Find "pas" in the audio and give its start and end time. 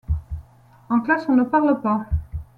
1.79-2.07